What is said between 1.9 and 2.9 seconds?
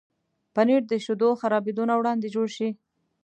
وړاندې جوړ شي.